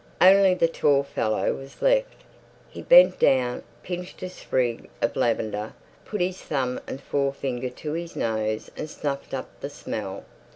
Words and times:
Only 0.19 0.55
the 0.55 0.67
tall 0.67 1.03
fellow 1.03 1.53
was 1.53 1.79
left. 1.83 2.23
He 2.71 2.81
bent 2.81 3.19
down, 3.19 3.61
pinched 3.83 4.23
a 4.23 4.29
sprig 4.29 4.89
of 4.99 5.15
lavender, 5.15 5.73
put 6.05 6.21
his 6.21 6.41
thumb 6.41 6.79
and 6.87 6.99
forefinger 6.99 7.69
to 7.69 7.93
his 7.93 8.15
nose 8.15 8.71
and 8.75 8.89
snuffed 8.89 9.35
up 9.35 9.49
the 9.59 9.69
smell. 9.69 10.25